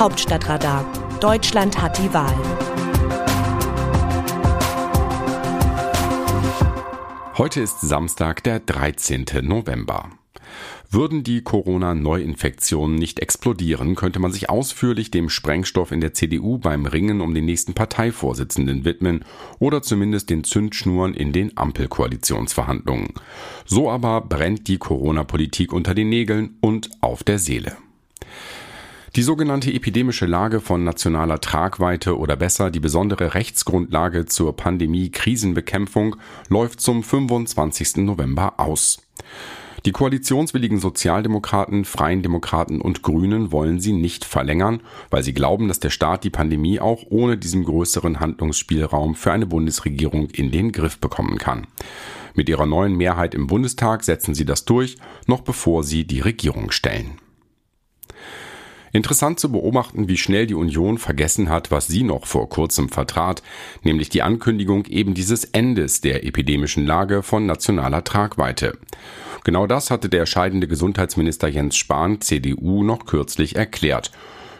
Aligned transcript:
Hauptstadtradar. 0.00 0.90
Deutschland 1.20 1.82
hat 1.82 1.98
die 1.98 2.14
Wahl. 2.14 2.34
Heute 7.36 7.60
ist 7.60 7.82
Samstag, 7.82 8.42
der 8.42 8.60
13. 8.60 9.26
November. 9.42 10.08
Würden 10.88 11.22
die 11.22 11.42
Corona-Neuinfektionen 11.42 12.96
nicht 12.96 13.20
explodieren, 13.20 13.94
könnte 13.94 14.20
man 14.20 14.32
sich 14.32 14.48
ausführlich 14.48 15.10
dem 15.10 15.28
Sprengstoff 15.28 15.92
in 15.92 16.00
der 16.00 16.14
CDU 16.14 16.56
beim 16.56 16.86
Ringen 16.86 17.20
um 17.20 17.34
den 17.34 17.44
nächsten 17.44 17.74
Parteivorsitzenden 17.74 18.86
widmen 18.86 19.26
oder 19.58 19.82
zumindest 19.82 20.30
den 20.30 20.44
Zündschnuren 20.44 21.12
in 21.12 21.34
den 21.34 21.58
Ampelkoalitionsverhandlungen. 21.58 23.12
So 23.66 23.90
aber 23.90 24.22
brennt 24.22 24.66
die 24.66 24.78
Corona-Politik 24.78 25.74
unter 25.74 25.92
den 25.94 26.08
Nägeln 26.08 26.56
und 26.62 26.88
auf 27.02 27.22
der 27.22 27.38
Seele. 27.38 27.76
Die 29.16 29.22
sogenannte 29.22 29.72
epidemische 29.72 30.26
Lage 30.26 30.60
von 30.60 30.84
nationaler 30.84 31.40
Tragweite 31.40 32.16
oder 32.16 32.36
besser 32.36 32.70
die 32.70 32.78
besondere 32.78 33.34
Rechtsgrundlage 33.34 34.26
zur 34.26 34.54
Pandemie-Krisenbekämpfung 34.54 36.14
läuft 36.48 36.80
zum 36.80 37.02
25. 37.02 37.96
November 37.96 38.60
aus. 38.60 39.02
Die 39.84 39.90
koalitionswilligen 39.90 40.78
Sozialdemokraten, 40.78 41.84
Freien 41.84 42.22
Demokraten 42.22 42.80
und 42.80 43.02
Grünen 43.02 43.50
wollen 43.50 43.80
sie 43.80 43.94
nicht 43.94 44.24
verlängern, 44.24 44.80
weil 45.10 45.24
sie 45.24 45.34
glauben, 45.34 45.66
dass 45.66 45.80
der 45.80 45.90
Staat 45.90 46.22
die 46.22 46.30
Pandemie 46.30 46.78
auch 46.78 47.02
ohne 47.08 47.36
diesen 47.36 47.64
größeren 47.64 48.20
Handlungsspielraum 48.20 49.16
für 49.16 49.32
eine 49.32 49.46
Bundesregierung 49.46 50.30
in 50.30 50.52
den 50.52 50.70
Griff 50.70 50.98
bekommen 51.00 51.38
kann. 51.38 51.66
Mit 52.34 52.48
ihrer 52.48 52.66
neuen 52.66 52.94
Mehrheit 52.96 53.34
im 53.34 53.48
Bundestag 53.48 54.04
setzen 54.04 54.36
sie 54.36 54.44
das 54.44 54.66
durch, 54.66 54.98
noch 55.26 55.40
bevor 55.40 55.82
sie 55.82 56.06
die 56.06 56.20
Regierung 56.20 56.70
stellen. 56.70 57.18
Interessant 58.92 59.38
zu 59.38 59.52
beobachten, 59.52 60.08
wie 60.08 60.16
schnell 60.16 60.46
die 60.46 60.54
Union 60.54 60.98
vergessen 60.98 61.48
hat, 61.48 61.70
was 61.70 61.86
sie 61.86 62.02
noch 62.02 62.26
vor 62.26 62.48
kurzem 62.48 62.88
vertrat, 62.88 63.42
nämlich 63.82 64.08
die 64.08 64.22
Ankündigung 64.22 64.86
eben 64.86 65.14
dieses 65.14 65.44
Endes 65.44 66.00
der 66.00 66.24
epidemischen 66.24 66.86
Lage 66.86 67.22
von 67.22 67.46
nationaler 67.46 68.02
Tragweite. 68.02 68.78
Genau 69.44 69.66
das 69.66 69.90
hatte 69.90 70.08
der 70.08 70.26
scheidende 70.26 70.66
Gesundheitsminister 70.66 71.48
Jens 71.48 71.76
Spahn, 71.76 72.20
CDU, 72.20 72.82
noch 72.82 73.06
kürzlich 73.06 73.56
erklärt. 73.56 74.10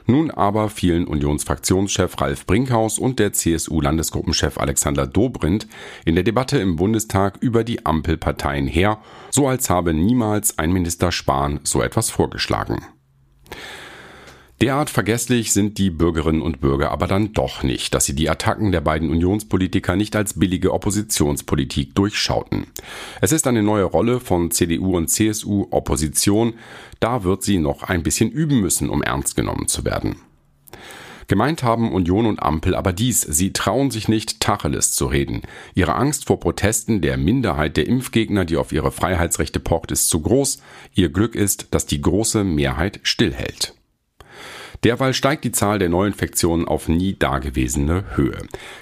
Nun 0.07 0.31
aber 0.31 0.71
fielen 0.71 1.07
Unionsfraktionschef 1.07 2.21
Ralf 2.21 2.47
Brinkhaus 2.47 2.99
und 2.99 3.19
der 3.19 3.33
CSU-Landesgruppenchef 3.33 4.59
Alexander 4.59 5.07
Dobrindt 5.07 5.67
in 6.05 6.15
der 6.15 6.25
Debatte 6.25 6.59
im 6.59 6.77
Bundestag 6.77 7.39
über 7.41 7.63
die 7.63 7.85
Ampelparteien 7.85 8.67
her, 8.67 8.99
so 9.31 9.47
als 9.47 9.71
habe 9.71 9.93
niemals 9.93 10.59
ein 10.59 10.73
Minister 10.73 11.13
Spahn 11.13 11.61
so 11.63 11.83
etwas 11.83 12.11
vorgeschlagen. 12.11 12.81
Derart 14.61 14.91
vergesslich 14.91 15.55
sind 15.55 15.79
die 15.79 15.89
Bürgerinnen 15.89 16.43
und 16.43 16.61
Bürger 16.61 16.91
aber 16.91 17.07
dann 17.07 17.33
doch 17.33 17.63
nicht, 17.63 17.95
dass 17.95 18.05
sie 18.05 18.15
die 18.15 18.29
Attacken 18.29 18.73
der 18.73 18.83
beiden 18.83 19.09
Unionspolitiker 19.09 19.97
nicht 19.97 20.15
als 20.15 20.39
billige 20.39 20.75
Oppositionspolitik 20.75 21.95
durchschauten. 21.95 22.67
Es 23.23 23.33
ist 23.33 23.47
eine 23.47 23.63
neue 23.63 23.85
Rolle 23.85 24.21
von 24.21 24.51
CDU 24.51 24.99
und 24.99 25.09
CSU 25.09 25.67
Opposition, 25.71 26.55
da 27.01 27.25
wird 27.25 27.43
sie 27.43 27.59
noch 27.59 27.85
ein 27.85 28.03
bisschen 28.03 28.31
üben 28.31 28.61
müssen, 28.61 28.91
um 28.91 29.03
ernst 29.03 29.35
genommen 29.35 29.67
zu 29.67 29.87
werden. 29.87 30.17
Gemeint 31.27 31.63
haben 31.63 31.93
Union 31.93 32.27
und 32.27 32.43
Ampel 32.43 32.75
aber 32.75 32.93
dies, 32.93 33.23
sie 33.23 33.55
trauen 33.55 33.91
sich 33.91 34.09
nicht, 34.09 34.41
Tacheles 34.41 34.93
zu 34.93 35.07
reden. 35.07 35.41
Ihre 35.75 35.95
Angst 35.95 36.27
vor 36.27 36.39
Protesten 36.39 37.01
der 37.01 37.17
Minderheit 37.17 37.79
der 37.79 37.87
Impfgegner, 37.87 38.45
die 38.45 38.59
auf 38.59 38.73
ihre 38.73 38.93
Freiheitsrechte 38.93 39.61
pocht, 39.61 39.91
ist 39.91 40.11
zu 40.11 40.21
groß. 40.21 40.61
Ihr 40.93 41.09
Glück 41.09 41.35
ist, 41.35 41.69
dass 41.71 41.87
die 41.87 42.03
große 42.03 42.45
Mehrheit 42.45 43.01
stillhält. 43.05 43.75
Derweil 44.83 45.13
steigt 45.13 45.45
die 45.45 45.53
Zahl 45.53 45.79
der 45.79 45.91
Neuinfektionen 45.91 46.67
auf 46.67 46.89
nie 46.89 47.15
dagewesene 47.19 48.17
Höhe. 48.17 48.39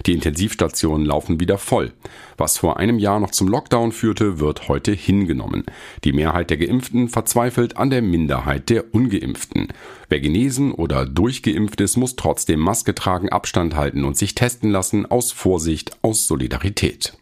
Die 0.06 0.12
Intensivstationen 0.12 1.04
laufen 1.04 1.40
wieder 1.40 1.58
voll. 1.58 1.92
Was 2.36 2.58
vor 2.58 2.76
einem 2.76 3.00
Jahr 3.00 3.18
noch 3.18 3.32
zum 3.32 3.48
Lockdown 3.48 3.90
führte, 3.90 4.38
wird 4.38 4.68
heute 4.68 4.92
hingenommen. 4.92 5.64
Die 6.04 6.12
Mehrheit 6.12 6.50
der 6.50 6.56
Geimpften 6.58 7.08
verzweifelt 7.08 7.76
an 7.76 7.90
der 7.90 8.02
Minderheit 8.02 8.70
der 8.70 8.94
Ungeimpften. 8.94 9.68
Wer 10.08 10.20
genesen 10.20 10.72
oder 10.72 11.04
durchgeimpft 11.04 11.80
ist, 11.80 11.96
muss 11.96 12.14
trotzdem 12.14 12.60
Maske 12.60 12.94
tragen, 12.94 13.30
Abstand 13.30 13.74
halten 13.74 14.04
und 14.04 14.16
sich 14.16 14.36
testen 14.36 14.70
lassen 14.70 15.04
aus 15.04 15.32
Vorsicht, 15.32 15.96
aus 16.02 16.28
Solidarität. 16.28 17.14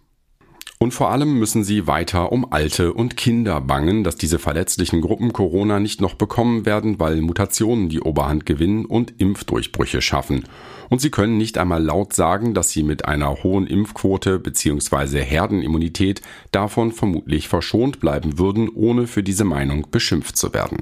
Und 0.79 0.93
vor 0.93 1.11
allem 1.11 1.39
müssen 1.39 1.65
sie 1.65 1.87
weiter 1.87 2.33
um 2.33 2.53
Alte 2.53 2.93
und 2.93 3.17
Kinder 3.17 3.63
bangen, 3.63 4.05
dass 4.05 4.17
diese 4.17 4.39
verletzlichen 4.39 5.01
Gruppen 5.01 5.33
Corona 5.33 5.81
nicht 5.81 6.03
noch 6.03 6.15
bekommen 6.15 6.67
werden, 6.67 7.01
weil 7.01 7.23
Mutationen 7.23 7.89
die 7.89 8.01
Oberhand 8.01 8.45
gewinnen 8.45 8.85
und 8.85 9.19
Impfdurchbrüche 9.19 10.03
schaffen. 10.03 10.45
Und 10.91 11.01
sie 11.01 11.11
können 11.11 11.39
nicht 11.39 11.57
einmal 11.57 11.83
laut 11.83 12.13
sagen, 12.13 12.53
dass 12.53 12.71
sie 12.71 12.83
mit 12.83 13.07
einer 13.07 13.43
hohen 13.43 13.67
Impfquote 13.67 14.39
bzw. 14.39 15.23
Herdenimmunität 15.23 16.21
davon 16.53 16.93
vermutlich 16.93 17.49
verschont 17.49 17.99
bleiben 17.99 18.39
würden, 18.39 18.69
ohne 18.69 19.07
für 19.07 19.23
diese 19.23 19.45
Meinung 19.45 19.87
beschimpft 19.91 20.37
zu 20.37 20.53
werden. 20.53 20.77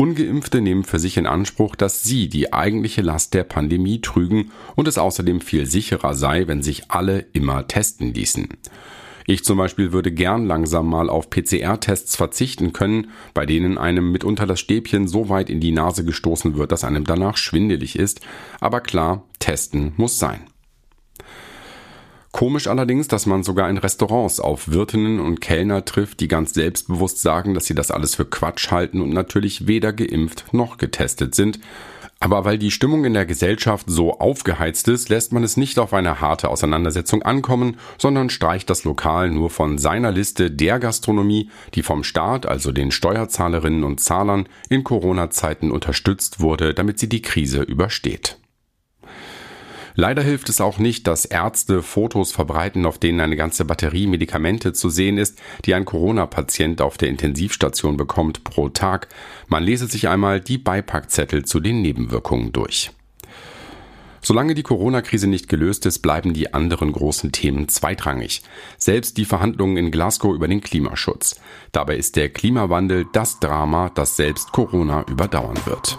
Ungeimpfte 0.00 0.62
nehmen 0.62 0.84
für 0.84 0.98
sich 0.98 1.18
in 1.18 1.26
Anspruch, 1.26 1.76
dass 1.76 2.02
sie 2.02 2.30
die 2.30 2.54
eigentliche 2.54 3.02
Last 3.02 3.34
der 3.34 3.44
Pandemie 3.44 4.00
trügen 4.00 4.50
und 4.74 4.88
es 4.88 4.96
außerdem 4.96 5.42
viel 5.42 5.66
sicherer 5.66 6.14
sei, 6.14 6.46
wenn 6.46 6.62
sich 6.62 6.90
alle 6.90 7.26
immer 7.34 7.68
testen 7.68 8.14
ließen. 8.14 8.48
Ich 9.26 9.44
zum 9.44 9.58
Beispiel 9.58 9.92
würde 9.92 10.10
gern 10.10 10.46
langsam 10.46 10.88
mal 10.88 11.10
auf 11.10 11.28
PCR-Tests 11.28 12.16
verzichten 12.16 12.72
können, 12.72 13.10
bei 13.34 13.44
denen 13.44 13.76
einem 13.76 14.10
mitunter 14.10 14.46
das 14.46 14.58
Stäbchen 14.58 15.06
so 15.06 15.28
weit 15.28 15.50
in 15.50 15.60
die 15.60 15.70
Nase 15.70 16.02
gestoßen 16.02 16.56
wird, 16.56 16.72
dass 16.72 16.82
einem 16.82 17.04
danach 17.04 17.36
schwindelig 17.36 17.98
ist. 17.98 18.22
Aber 18.58 18.80
klar, 18.80 19.24
testen 19.38 19.92
muss 19.98 20.18
sein. 20.18 20.40
Komisch 22.32 22.68
allerdings, 22.68 23.08
dass 23.08 23.26
man 23.26 23.42
sogar 23.42 23.68
in 23.68 23.78
Restaurants 23.78 24.38
auf 24.38 24.70
Wirtinnen 24.70 25.18
und 25.18 25.40
Kellner 25.40 25.84
trifft, 25.84 26.20
die 26.20 26.28
ganz 26.28 26.54
selbstbewusst 26.54 27.20
sagen, 27.20 27.54
dass 27.54 27.66
sie 27.66 27.74
das 27.74 27.90
alles 27.90 28.14
für 28.14 28.24
Quatsch 28.24 28.70
halten 28.70 29.00
und 29.00 29.10
natürlich 29.10 29.66
weder 29.66 29.92
geimpft 29.92 30.52
noch 30.52 30.78
getestet 30.78 31.34
sind. 31.34 31.58
Aber 32.22 32.44
weil 32.44 32.58
die 32.58 32.70
Stimmung 32.70 33.06
in 33.06 33.14
der 33.14 33.24
Gesellschaft 33.24 33.86
so 33.88 34.20
aufgeheizt 34.20 34.88
ist, 34.88 35.08
lässt 35.08 35.32
man 35.32 35.42
es 35.42 35.56
nicht 35.56 35.78
auf 35.78 35.94
eine 35.94 36.20
harte 36.20 36.50
Auseinandersetzung 36.50 37.22
ankommen, 37.22 37.78
sondern 37.96 38.28
streicht 38.28 38.68
das 38.68 38.84
Lokal 38.84 39.30
nur 39.30 39.48
von 39.48 39.78
seiner 39.78 40.12
Liste 40.12 40.50
der 40.50 40.78
Gastronomie, 40.78 41.50
die 41.74 41.82
vom 41.82 42.04
Staat, 42.04 42.44
also 42.44 42.72
den 42.72 42.90
Steuerzahlerinnen 42.90 43.84
und 43.84 44.00
Zahlern, 44.00 44.46
in 44.68 44.84
Corona-Zeiten 44.84 45.70
unterstützt 45.70 46.40
wurde, 46.40 46.74
damit 46.74 46.98
sie 46.98 47.08
die 47.08 47.22
Krise 47.22 47.62
übersteht. 47.62 48.38
Leider 50.00 50.22
hilft 50.22 50.48
es 50.48 50.62
auch 50.62 50.78
nicht, 50.78 51.06
dass 51.06 51.26
Ärzte 51.26 51.82
Fotos 51.82 52.32
verbreiten, 52.32 52.86
auf 52.86 52.96
denen 52.96 53.20
eine 53.20 53.36
ganze 53.36 53.66
Batterie 53.66 54.06
Medikamente 54.06 54.72
zu 54.72 54.88
sehen 54.88 55.18
ist, 55.18 55.38
die 55.66 55.74
ein 55.74 55.84
Corona-Patient 55.84 56.80
auf 56.80 56.96
der 56.96 57.10
Intensivstation 57.10 57.98
bekommt 57.98 58.42
pro 58.42 58.70
Tag. 58.70 59.08
Man 59.48 59.62
lese 59.62 59.86
sich 59.88 60.08
einmal 60.08 60.40
die 60.40 60.56
Beipackzettel 60.56 61.44
zu 61.44 61.60
den 61.60 61.82
Nebenwirkungen 61.82 62.50
durch. 62.50 62.90
Solange 64.22 64.54
die 64.54 64.62
Corona-Krise 64.62 65.26
nicht 65.26 65.48
gelöst 65.48 65.86
ist, 65.86 66.00
bleiben 66.00 66.34
die 66.34 66.52
anderen 66.52 66.92
großen 66.92 67.32
Themen 67.32 67.68
zweitrangig. 67.68 68.42
Selbst 68.76 69.16
die 69.16 69.24
Verhandlungen 69.24 69.76
in 69.76 69.90
Glasgow 69.90 70.34
über 70.34 70.48
den 70.48 70.60
Klimaschutz. 70.60 71.40
Dabei 71.72 71.96
ist 71.96 72.16
der 72.16 72.28
Klimawandel 72.28 73.06
das 73.12 73.40
Drama, 73.40 73.90
das 73.94 74.16
selbst 74.16 74.52
Corona 74.52 75.04
überdauern 75.08 75.58
wird. 75.64 75.98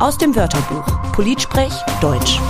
Aus 0.00 0.18
dem 0.18 0.34
Wörterbuch 0.34 1.12
Politsprech 1.12 1.72
Deutsch. 2.00 2.40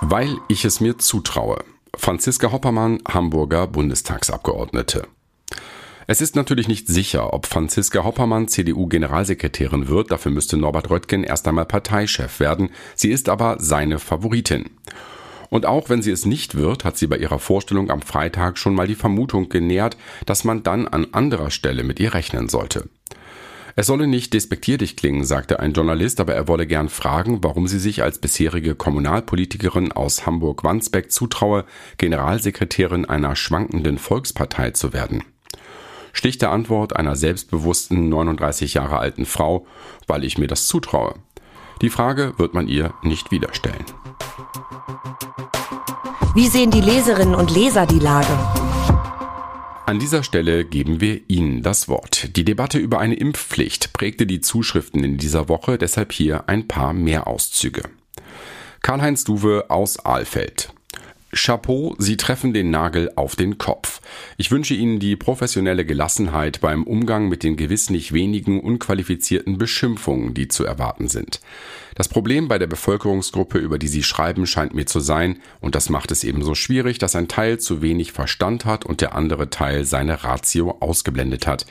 Weil 0.00 0.36
ich 0.48 0.64
es 0.64 0.80
mir 0.80 0.98
zutraue. 0.98 1.64
Franziska 1.96 2.52
Hoppermann, 2.52 3.00
Hamburger 3.08 3.66
Bundestagsabgeordnete. 3.66 5.08
Es 6.10 6.22
ist 6.22 6.36
natürlich 6.36 6.68
nicht 6.68 6.88
sicher, 6.88 7.34
ob 7.34 7.44
Franziska 7.44 8.02
Hoppermann 8.02 8.48
CDU-Generalsekretärin 8.48 9.88
wird. 9.88 10.10
Dafür 10.10 10.32
müsste 10.32 10.56
Norbert 10.56 10.88
Röttgen 10.88 11.22
erst 11.22 11.46
einmal 11.46 11.66
Parteichef 11.66 12.40
werden. 12.40 12.70
Sie 12.94 13.10
ist 13.10 13.28
aber 13.28 13.56
seine 13.60 13.98
Favoritin. 13.98 14.70
Und 15.50 15.66
auch 15.66 15.90
wenn 15.90 16.00
sie 16.00 16.10
es 16.10 16.24
nicht 16.24 16.54
wird, 16.54 16.86
hat 16.86 16.96
sie 16.96 17.08
bei 17.08 17.18
ihrer 17.18 17.38
Vorstellung 17.38 17.90
am 17.90 18.00
Freitag 18.00 18.56
schon 18.56 18.74
mal 18.74 18.86
die 18.86 18.94
Vermutung 18.94 19.50
genährt, 19.50 19.98
dass 20.24 20.44
man 20.44 20.62
dann 20.62 20.88
an 20.88 21.08
anderer 21.12 21.50
Stelle 21.50 21.84
mit 21.84 22.00
ihr 22.00 22.14
rechnen 22.14 22.48
sollte. 22.48 22.88
Es 23.76 23.86
solle 23.86 24.06
nicht 24.06 24.32
despektierlich 24.32 24.96
klingen, 24.96 25.26
sagte 25.26 25.60
ein 25.60 25.74
Journalist, 25.74 26.20
aber 26.20 26.34
er 26.34 26.48
wolle 26.48 26.66
gern 26.66 26.88
fragen, 26.88 27.44
warum 27.44 27.68
sie 27.68 27.78
sich 27.78 28.02
als 28.02 28.18
bisherige 28.18 28.74
Kommunalpolitikerin 28.74 29.92
aus 29.92 30.24
Hamburg-Wandsbek 30.24 31.12
zutraue, 31.12 31.66
Generalsekretärin 31.98 33.04
einer 33.04 33.36
schwankenden 33.36 33.98
Volkspartei 33.98 34.70
zu 34.70 34.94
werden. 34.94 35.22
Schlichte 36.18 36.48
Antwort 36.48 36.96
einer 36.96 37.14
selbstbewussten 37.14 38.08
39 38.08 38.74
Jahre 38.74 38.98
alten 38.98 39.24
Frau, 39.24 39.68
weil 40.08 40.24
ich 40.24 40.36
mir 40.36 40.48
das 40.48 40.66
zutraue. 40.66 41.14
Die 41.80 41.90
Frage 41.90 42.34
wird 42.38 42.54
man 42.54 42.66
ihr 42.66 42.92
nicht 43.04 43.30
wieder 43.30 43.54
stellen. 43.54 43.84
Wie 46.34 46.48
sehen 46.48 46.72
die 46.72 46.80
Leserinnen 46.80 47.36
und 47.36 47.54
Leser 47.54 47.86
die 47.86 48.00
Lage? 48.00 48.36
An 49.86 50.00
dieser 50.00 50.24
Stelle 50.24 50.64
geben 50.64 51.00
wir 51.00 51.20
Ihnen 51.28 51.62
das 51.62 51.86
Wort. 51.86 52.36
Die 52.36 52.44
Debatte 52.44 52.78
über 52.78 52.98
eine 52.98 53.14
Impfpflicht 53.14 53.92
prägte 53.92 54.26
die 54.26 54.40
Zuschriften 54.40 55.04
in 55.04 55.18
dieser 55.18 55.48
Woche, 55.48 55.78
deshalb 55.78 56.12
hier 56.12 56.48
ein 56.48 56.66
paar 56.66 56.94
mehr 56.94 57.28
Auszüge. 57.28 57.84
Karl-Heinz 58.82 59.22
Duwe 59.22 59.66
aus 59.68 60.04
Ahlfeld. 60.04 60.74
Chapeau, 61.32 61.94
Sie 61.98 62.16
treffen 62.16 62.54
den 62.54 62.70
Nagel 62.70 63.12
auf 63.14 63.36
den 63.36 63.58
Kopf. 63.58 64.00
Ich 64.38 64.50
wünsche 64.50 64.72
Ihnen 64.72 64.98
die 64.98 65.14
professionelle 65.14 65.84
Gelassenheit 65.84 66.60
beim 66.60 66.84
Umgang 66.84 67.28
mit 67.28 67.42
den 67.42 67.56
gewiss 67.56 67.90
nicht 67.90 68.14
wenigen 68.14 68.60
unqualifizierten 68.60 69.58
Beschimpfungen, 69.58 70.32
die 70.32 70.48
zu 70.48 70.64
erwarten 70.64 71.08
sind. 71.08 71.40
Das 71.94 72.08
Problem 72.08 72.48
bei 72.48 72.58
der 72.58 72.66
Bevölkerungsgruppe, 72.66 73.58
über 73.58 73.78
die 73.78 73.88
Sie 73.88 74.02
schreiben, 74.02 74.46
scheint 74.46 74.74
mir 74.74 74.86
zu 74.86 75.00
sein, 75.00 75.38
und 75.60 75.74
das 75.74 75.90
macht 75.90 76.10
es 76.12 76.24
ebenso 76.24 76.54
schwierig, 76.54 76.98
dass 76.98 77.14
ein 77.14 77.28
Teil 77.28 77.58
zu 77.58 77.82
wenig 77.82 78.12
Verstand 78.12 78.64
hat 78.64 78.86
und 78.86 79.02
der 79.02 79.14
andere 79.14 79.50
Teil 79.50 79.84
seine 79.84 80.24
Ratio 80.24 80.78
ausgeblendet 80.80 81.46
hat. 81.46 81.66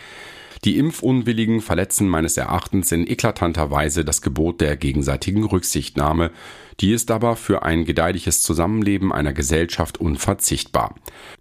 Die 0.66 0.78
Impfunwilligen 0.78 1.62
verletzen 1.62 2.08
meines 2.08 2.38
Erachtens 2.38 2.92
in 2.92 3.08
eklatanter 3.08 3.72
Weise 3.72 4.04
das 4.04 4.22
Gebot 4.22 4.62
der 4.62 4.76
gegenseitigen 4.76 5.44
Rücksichtnahme, 5.44 6.32
die 6.80 6.92
ist 6.92 7.12
aber 7.12 7.36
für 7.36 7.64
ein 7.64 7.86
gedeihliches 7.86 8.42
Zusammenleben 8.42 9.12
einer 9.12 9.34
Gesellschaft 9.34 10.00
unverzichtbar. 10.00 10.96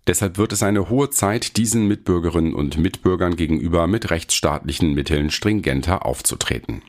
Deshalb 0.06 0.38
wird 0.38 0.52
es 0.52 0.62
eine 0.62 0.88
hohe 0.88 1.10
Zeit, 1.10 1.56
diesen 1.56 1.88
Mitbürgerinnen 1.88 2.54
und 2.54 2.78
Mitbürgern 2.78 3.36
gegenüber 3.36 3.86
mit 3.86 4.10
rechtsstaatlichen 4.10 4.94
Mitteln 4.94 5.30
stringenter 5.30 6.06
aufzutreten. 6.06 6.82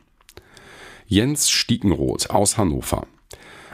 Jens 1.08 1.50
Stiegenroth 1.50 2.30
aus 2.30 2.58
Hannover 2.58 3.08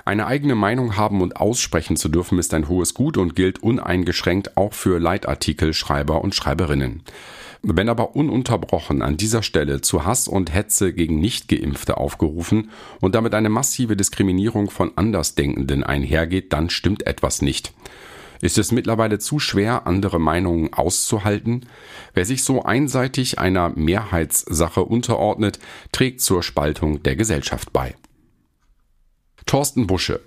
eine 0.06 0.28
eigene 0.28 0.56
Meinung 0.56 0.98
haben 0.98 1.22
und 1.22 1.38
aussprechen 1.38 1.96
zu 1.96 2.10
dürfen 2.10 2.38
ist 2.38 2.54
ein 2.54 2.68
hohes 2.68 2.94
Gut 2.94 3.18
und 3.18 3.36
gilt 3.36 3.64
uneingeschränkt 3.64 4.58
auch 4.58 4.74
für 4.74 5.00
Leitartikelschreiber 5.00 6.22
und 6.22 6.36
Schreiberinnen. 6.36 7.04
Wenn 7.66 7.88
aber 7.88 8.18
ununterbrochen 8.18 9.02
an 9.02 9.16
dieser 9.16 9.42
Stelle 9.42 9.80
zu 9.80 10.04
Hass 10.04 10.28
und 10.28 10.54
Hetze 10.54 10.92
gegen 10.92 11.20
Nichtgeimpfte 11.20 11.96
aufgerufen 11.96 12.72
und 13.00 13.16
damit 13.16 13.34
eine 13.34 13.48
massive 13.48 13.96
Diskriminierung 13.96 14.70
von 14.70 14.92
Andersdenkenden 14.98 15.82
einhergeht, 15.82 16.52
dann 16.52 16.70
stimmt 16.70 17.08
etwas 17.08 17.42
nicht. 17.42 17.74
Ist 18.42 18.58
es 18.58 18.74
mittlerweile 18.74 19.18
zu 19.18 19.40
schwer, 19.40 19.88
andere 19.88 20.20
Meinungen 20.20 20.74
auszuhalten? 20.74 21.66
Wer 22.14 22.26
sich 22.26 22.44
so 22.44 22.64
einseitig 22.64 23.40
einer 23.40 23.70
Mehrheitssache 23.70 24.84
unterordnet, 24.84 25.60
trägt 25.94 26.20
zur 26.20 26.44
Spaltung 26.44 27.02
der 27.04 27.16
Gesellschaft 27.16 27.72
bei. 27.72 27.96
Thorsten 29.46 29.88
Busche 29.88 30.20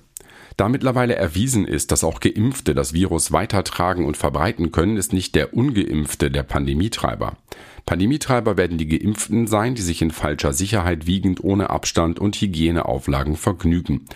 da 0.56 0.68
mittlerweile 0.68 1.16
erwiesen 1.16 1.66
ist, 1.66 1.92
dass 1.92 2.04
auch 2.04 2.20
Geimpfte 2.20 2.74
das 2.74 2.92
Virus 2.92 3.32
weitertragen 3.32 4.06
und 4.06 4.16
verbreiten 4.16 4.72
können, 4.72 4.96
ist 4.96 5.12
nicht 5.12 5.34
der 5.34 5.54
Ungeimpfte 5.54 6.30
der 6.30 6.42
Pandemietreiber. 6.42 7.36
Pandemietreiber 7.84 8.56
werden 8.56 8.78
die 8.78 8.88
Geimpften 8.88 9.46
sein, 9.46 9.74
die 9.74 9.82
sich 9.82 10.02
in 10.02 10.10
falscher 10.10 10.52
Sicherheit 10.52 11.06
wiegend 11.06 11.44
ohne 11.44 11.70
Abstand 11.70 12.18
und 12.18 12.36
Hygieneauflagen 12.36 13.36
vergnügen. 13.36 14.06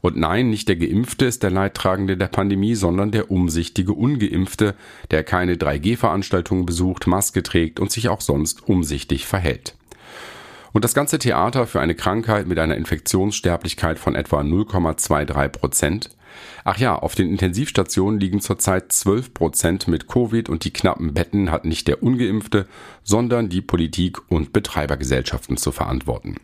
Und 0.00 0.16
nein, 0.16 0.50
nicht 0.50 0.68
der 0.68 0.76
Geimpfte 0.76 1.24
ist 1.24 1.42
der 1.42 1.50
Leidtragende 1.50 2.16
der 2.16 2.28
Pandemie, 2.28 2.74
sondern 2.74 3.10
der 3.10 3.30
umsichtige 3.30 3.94
Ungeimpfte, 3.94 4.74
der 5.10 5.24
keine 5.24 5.54
3G-Veranstaltungen 5.54 6.66
besucht, 6.66 7.06
Maske 7.06 7.42
trägt 7.42 7.80
und 7.80 7.90
sich 7.90 8.08
auch 8.08 8.20
sonst 8.20 8.68
umsichtig 8.68 9.26
verhält. 9.26 9.77
Und 10.78 10.84
das 10.84 10.94
ganze 10.94 11.18
Theater 11.18 11.66
für 11.66 11.80
eine 11.80 11.96
Krankheit 11.96 12.46
mit 12.46 12.56
einer 12.60 12.76
Infektionssterblichkeit 12.76 13.98
von 13.98 14.14
etwa 14.14 14.42
0,23 14.42 15.48
Prozent. 15.48 16.10
Ach 16.62 16.78
ja, 16.78 16.94
auf 16.94 17.16
den 17.16 17.28
Intensivstationen 17.28 18.20
liegen 18.20 18.40
zurzeit 18.40 18.92
12 18.92 19.34
Prozent 19.34 19.88
mit 19.88 20.06
Covid 20.06 20.48
und 20.48 20.62
die 20.62 20.72
knappen 20.72 21.14
Betten 21.14 21.50
hat 21.50 21.64
nicht 21.64 21.88
der 21.88 22.00
Ungeimpfte, 22.04 22.68
sondern 23.02 23.48
die 23.48 23.60
Politik 23.60 24.18
und 24.30 24.52
Betreibergesellschaften 24.52 25.56
zu 25.56 25.72
verantworten. 25.72 26.36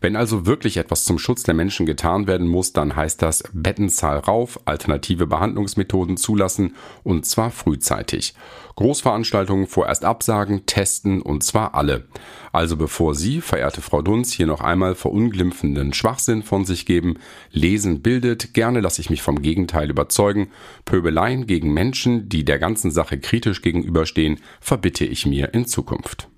Wenn 0.00 0.16
also 0.16 0.46
wirklich 0.46 0.76
etwas 0.76 1.04
zum 1.04 1.18
Schutz 1.18 1.42
der 1.42 1.54
Menschen 1.54 1.86
getan 1.86 2.26
werden 2.26 2.46
muss, 2.46 2.72
dann 2.72 2.96
heißt 2.96 3.22
das 3.22 3.44
Bettenzahl 3.52 4.18
rauf, 4.18 4.60
alternative 4.64 5.26
Behandlungsmethoden 5.26 6.16
zulassen 6.16 6.74
und 7.02 7.26
zwar 7.26 7.50
frühzeitig. 7.50 8.34
Großveranstaltungen 8.76 9.66
vorerst 9.66 10.04
absagen, 10.04 10.66
testen 10.66 11.22
und 11.22 11.42
zwar 11.42 11.74
alle. 11.74 12.04
Also 12.52 12.76
bevor 12.76 13.14
Sie, 13.14 13.40
verehrte 13.40 13.80
Frau 13.80 14.02
Dunz, 14.02 14.32
hier 14.32 14.46
noch 14.46 14.60
einmal 14.60 14.94
verunglimpfenden 14.94 15.94
Schwachsinn 15.94 16.42
von 16.42 16.64
sich 16.66 16.84
geben, 16.84 17.18
lesen 17.50 18.02
bildet, 18.02 18.52
gerne 18.52 18.80
lasse 18.80 19.00
ich 19.00 19.08
mich 19.08 19.22
vom 19.22 19.40
Gegenteil 19.40 19.90
überzeugen, 19.90 20.48
Pöbeleien 20.84 21.46
gegen 21.46 21.72
Menschen, 21.72 22.28
die 22.28 22.44
der 22.44 22.58
ganzen 22.58 22.90
Sache 22.90 23.18
kritisch 23.18 23.62
gegenüberstehen, 23.62 24.40
verbitte 24.60 25.06
ich 25.06 25.24
mir 25.24 25.54
in 25.54 25.66
Zukunft. 25.66 26.28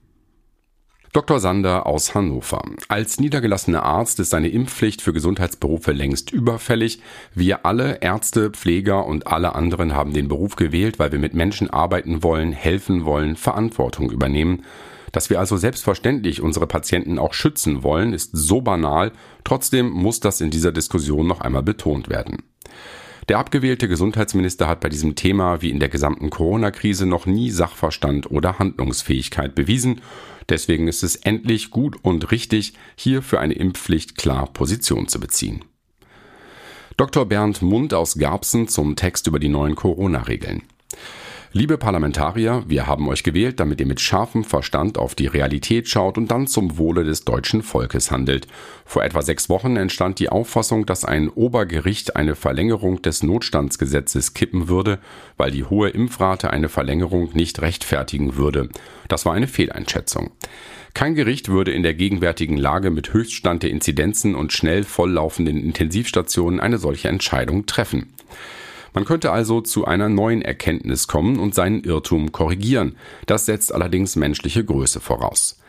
Dr. 1.12 1.40
Sander 1.40 1.86
aus 1.86 2.14
Hannover. 2.14 2.62
Als 2.88 3.18
niedergelassener 3.18 3.82
Arzt 3.82 4.20
ist 4.20 4.28
seine 4.28 4.48
Impfpflicht 4.48 5.00
für 5.00 5.14
Gesundheitsberufe 5.14 5.92
längst 5.92 6.30
überfällig. 6.30 7.00
Wir 7.34 7.64
alle, 7.64 8.02
Ärzte, 8.02 8.50
Pfleger 8.50 9.06
und 9.06 9.26
alle 9.26 9.54
anderen 9.54 9.94
haben 9.94 10.12
den 10.12 10.28
Beruf 10.28 10.56
gewählt, 10.56 10.98
weil 10.98 11.10
wir 11.10 11.18
mit 11.18 11.32
Menschen 11.32 11.70
arbeiten 11.70 12.22
wollen, 12.22 12.52
helfen 12.52 13.06
wollen, 13.06 13.36
Verantwortung 13.36 14.10
übernehmen. 14.10 14.64
Dass 15.12 15.30
wir 15.30 15.38
also 15.38 15.56
selbstverständlich 15.56 16.42
unsere 16.42 16.66
Patienten 16.66 17.18
auch 17.18 17.32
schützen 17.32 17.82
wollen, 17.82 18.12
ist 18.12 18.30
so 18.34 18.60
banal, 18.60 19.12
trotzdem 19.44 19.88
muss 19.88 20.20
das 20.20 20.42
in 20.42 20.50
dieser 20.50 20.72
Diskussion 20.72 21.26
noch 21.26 21.40
einmal 21.40 21.62
betont 21.62 22.10
werden. 22.10 22.42
Der 23.28 23.38
abgewählte 23.38 23.88
Gesundheitsminister 23.88 24.66
hat 24.68 24.80
bei 24.80 24.88
diesem 24.88 25.14
Thema 25.14 25.60
wie 25.60 25.70
in 25.70 25.80
der 25.80 25.90
gesamten 25.90 26.30
Corona-Krise 26.30 27.04
noch 27.04 27.26
nie 27.26 27.50
Sachverstand 27.50 28.30
oder 28.30 28.58
Handlungsfähigkeit 28.58 29.54
bewiesen. 29.54 30.00
Deswegen 30.48 30.88
ist 30.88 31.02
es 31.02 31.16
endlich 31.16 31.70
gut 31.70 31.96
und 32.02 32.30
richtig, 32.30 32.72
hier 32.96 33.20
für 33.20 33.38
eine 33.38 33.52
Impfpflicht 33.52 34.16
klar 34.16 34.46
Position 34.46 35.08
zu 35.08 35.20
beziehen. 35.20 35.62
Dr. 36.96 37.26
Bernd 37.26 37.60
Mund 37.60 37.92
aus 37.92 38.16
Garbsen 38.16 38.66
zum 38.66 38.96
Text 38.96 39.26
über 39.26 39.38
die 39.38 39.50
neuen 39.50 39.76
Corona-Regeln. 39.76 40.62
Liebe 41.52 41.78
Parlamentarier, 41.78 42.64
wir 42.66 42.86
haben 42.86 43.08
euch 43.08 43.22
gewählt, 43.22 43.58
damit 43.58 43.80
ihr 43.80 43.86
mit 43.86 44.00
scharfem 44.00 44.44
Verstand 44.44 44.98
auf 44.98 45.14
die 45.14 45.28
Realität 45.28 45.88
schaut 45.88 46.18
und 46.18 46.30
dann 46.30 46.46
zum 46.46 46.76
Wohle 46.76 47.04
des 47.04 47.24
deutschen 47.24 47.62
Volkes 47.62 48.10
handelt. 48.10 48.46
Vor 48.84 49.02
etwa 49.02 49.22
sechs 49.22 49.48
Wochen 49.48 49.76
entstand 49.76 50.18
die 50.18 50.28
Auffassung, 50.28 50.84
dass 50.84 51.06
ein 51.06 51.30
Obergericht 51.30 52.16
eine 52.16 52.34
Verlängerung 52.34 53.00
des 53.00 53.22
Notstandsgesetzes 53.22 54.34
kippen 54.34 54.68
würde, 54.68 54.98
weil 55.38 55.50
die 55.50 55.64
hohe 55.64 55.88
Impfrate 55.88 56.50
eine 56.50 56.68
Verlängerung 56.68 57.30
nicht 57.32 57.62
rechtfertigen 57.62 58.36
würde. 58.36 58.68
Das 59.08 59.24
war 59.24 59.32
eine 59.32 59.48
Fehleinschätzung. 59.48 60.32
Kein 60.92 61.14
Gericht 61.14 61.48
würde 61.48 61.72
in 61.72 61.82
der 61.82 61.94
gegenwärtigen 61.94 62.58
Lage 62.58 62.90
mit 62.90 63.14
Höchststand 63.14 63.62
der 63.62 63.70
Inzidenzen 63.70 64.34
und 64.34 64.52
schnell 64.52 64.84
volllaufenden 64.84 65.56
Intensivstationen 65.56 66.60
eine 66.60 66.76
solche 66.76 67.08
Entscheidung 67.08 67.64
treffen. 67.64 68.12
Man 68.94 69.04
könnte 69.04 69.32
also 69.32 69.60
zu 69.60 69.84
einer 69.84 70.08
neuen 70.08 70.42
Erkenntnis 70.42 71.08
kommen 71.08 71.38
und 71.38 71.54
seinen 71.54 71.84
Irrtum 71.84 72.32
korrigieren. 72.32 72.96
Das 73.26 73.46
setzt 73.46 73.74
allerdings 73.74 74.16
menschliche 74.16 74.64
Größe 74.64 75.00
voraus. 75.00 75.60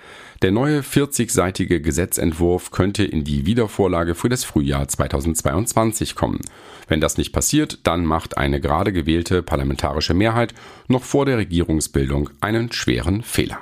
Der 0.41 0.51
neue 0.51 0.79
40-seitige 0.81 1.81
Gesetzentwurf 1.81 2.71
könnte 2.71 3.03
in 3.03 3.25
die 3.25 3.45
Wiedervorlage 3.45 4.15
für 4.15 4.29
das 4.29 4.45
Frühjahr 4.45 4.87
2022 4.87 6.15
kommen. 6.15 6.39
Wenn 6.87 7.01
das 7.01 7.17
nicht 7.17 7.33
passiert, 7.33 7.79
dann 7.83 8.05
macht 8.05 8.37
eine 8.37 8.61
gerade 8.61 8.93
gewählte 8.93 9.43
parlamentarische 9.43 10.13
Mehrheit 10.13 10.53
noch 10.87 11.03
vor 11.03 11.25
der 11.25 11.37
Regierungsbildung 11.37 12.29
einen 12.39 12.71
schweren 12.71 13.21
Fehler. 13.21 13.59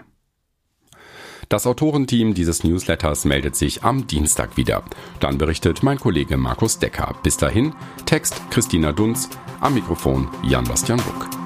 Das 1.49 1.65
Autorenteam 1.65 2.33
dieses 2.33 2.65
Newsletters 2.65 3.23
meldet 3.23 3.55
sich 3.55 3.83
am 3.83 4.05
Dienstag 4.05 4.57
wieder. 4.57 4.83
Dann 5.21 5.37
berichtet 5.37 5.81
mein 5.81 5.97
Kollege 5.97 6.35
Markus 6.35 6.77
Decker. 6.77 7.15
Bis 7.23 7.37
dahin, 7.37 7.73
Text 8.05 8.41
Christina 8.49 8.91
Dunz, 8.91 9.29
am 9.61 9.75
Mikrofon 9.75 10.27
Jan-Bastian 10.43 10.97
Buck. 10.97 11.36